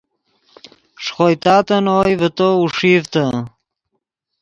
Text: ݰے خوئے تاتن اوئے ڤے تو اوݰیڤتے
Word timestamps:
ݰے 1.05 1.11
خوئے 1.15 1.35
تاتن 1.43 1.85
اوئے 1.93 2.13
ڤے 2.19 2.29
تو 2.37 2.47
اوݰیڤتے 2.59 3.23